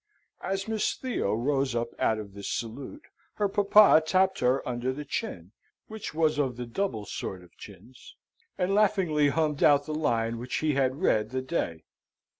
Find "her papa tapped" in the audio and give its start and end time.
3.35-4.39